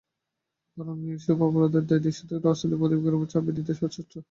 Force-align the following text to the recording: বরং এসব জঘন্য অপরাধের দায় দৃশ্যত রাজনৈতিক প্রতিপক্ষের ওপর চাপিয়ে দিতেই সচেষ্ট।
বরং 0.77 0.95
এসব 1.07 1.27
জঘন্য 1.29 1.47
অপরাধের 1.47 1.83
দায় 1.89 2.01
দৃশ্যত 2.05 2.31
রাজনৈতিক 2.37 2.79
প্রতিপক্ষের 2.81 3.15
ওপর 3.17 3.27
চাপিয়ে 3.33 3.55
দিতেই 3.57 3.77
সচেষ্ট। 3.81 4.13